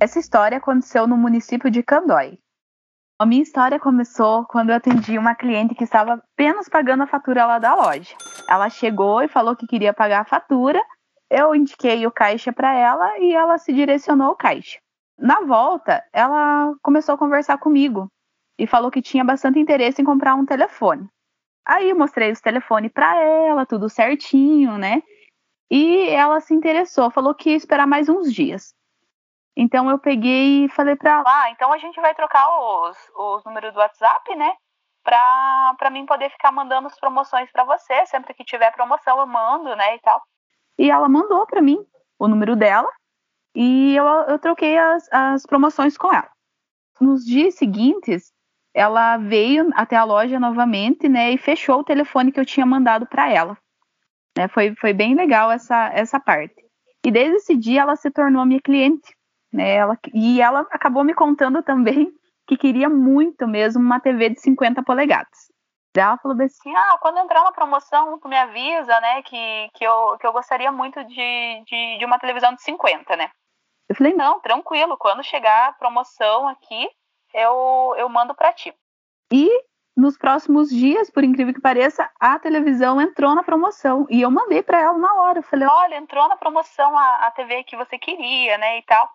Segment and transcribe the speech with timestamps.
[0.00, 2.38] Essa história aconteceu no município de Candói.
[3.18, 7.44] A minha história começou quando eu atendi uma cliente que estava apenas pagando a fatura
[7.44, 8.14] lá da loja.
[8.48, 10.80] Ela chegou e falou que queria pagar a fatura.
[11.28, 14.78] Eu indiquei o caixa para ela e ela se direcionou ao caixa.
[15.18, 18.08] Na volta, ela começou a conversar comigo
[18.56, 21.08] e falou que tinha bastante interesse em comprar um telefone.
[21.66, 25.02] Aí eu mostrei os telefones para ela, tudo certinho, né?
[25.68, 28.72] E ela se interessou, falou que ia esperar mais uns dias.
[29.60, 33.44] Então eu peguei e falei para ela: ah, então a gente vai trocar os, os
[33.44, 34.52] números do WhatsApp, né?
[35.02, 38.06] Pra, pra mim poder ficar mandando as promoções para você.
[38.06, 39.96] Sempre que tiver promoção eu mando, né?
[39.96, 40.22] E tal.
[40.78, 41.84] E ela mandou para mim
[42.16, 42.88] o número dela
[43.52, 46.30] e eu, eu troquei as, as promoções com ela.
[47.00, 48.32] Nos dias seguintes,
[48.72, 51.32] ela veio até a loja novamente, né?
[51.32, 53.58] E fechou o telefone que eu tinha mandado para ela.
[54.36, 56.64] Né, foi, foi bem legal essa, essa parte.
[57.04, 59.17] E desde esse dia ela se tornou minha cliente.
[59.52, 59.76] Né?
[59.76, 62.12] Ela, e ela acabou me contando também
[62.46, 65.48] que queria muito mesmo uma TV de 50 polegadas.
[65.94, 69.22] Daí ela falou assim: ah, quando entrar uma promoção, tu me avisa, né?
[69.22, 73.30] Que, que, eu, que eu gostaria muito de, de, de uma televisão de 50, né?
[73.88, 76.88] Eu falei, não, tranquilo, quando chegar a promoção aqui,
[77.32, 78.74] eu, eu mando para ti.
[79.32, 79.48] E
[79.96, 84.06] nos próximos dias, por incrível que pareça, a televisão entrou na promoção.
[84.10, 85.38] E eu mandei para ela na hora.
[85.38, 88.78] Eu falei, olha, entrou na promoção a, a TV que você queria, né?
[88.78, 89.10] E tal.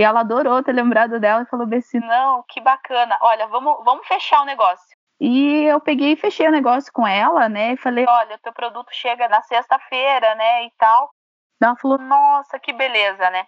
[0.00, 3.16] E ela adorou ter lembrado dela e falou assim: não, que bacana.
[3.20, 4.96] Olha, vamos, vamos fechar o negócio.
[5.20, 7.72] E eu peguei e fechei o negócio com ela, né?
[7.72, 10.66] E falei: olha, teu produto chega na sexta-feira, né?
[10.66, 11.10] E tal.
[11.62, 13.44] Ela falou: nossa, que beleza, né?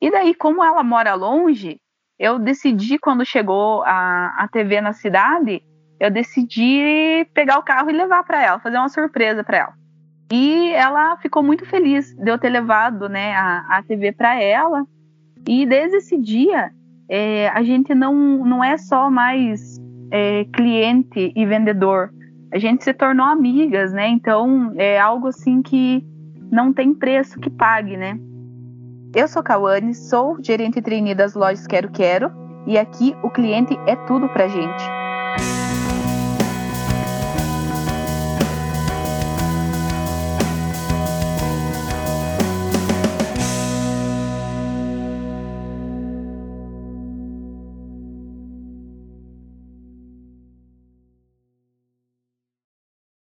[0.00, 1.80] E daí, como ela mora longe,
[2.18, 5.62] eu decidi, quando chegou a, a TV na cidade,
[5.98, 9.72] eu decidi pegar o carro e levar para ela, fazer uma surpresa para ela.
[10.30, 14.84] E ela ficou muito feliz de eu ter levado né, a, a TV para ela.
[15.48, 16.70] E desde esse dia,
[17.08, 18.14] é, a gente não,
[18.44, 19.80] não é só mais
[20.10, 22.10] é, cliente e vendedor.
[22.52, 24.08] A gente se tornou amigas, né?
[24.08, 26.04] Então é algo assim que
[26.50, 28.18] não tem preço que pague, né?
[29.14, 32.30] Eu sou Cauane, sou gerente trainee das lojas Quero Quero
[32.66, 34.84] e aqui o cliente é tudo pra gente.